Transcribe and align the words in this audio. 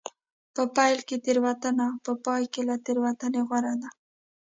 په 0.55 0.63
پیل 0.75 0.99
کې 1.07 1.17
تېروتنه 1.25 1.87
په 2.05 2.11
پای 2.25 2.43
کې 2.53 2.61
له 2.69 2.75
تېروتنې 2.85 3.41
غوره 3.47 3.73
ده. 3.81 3.89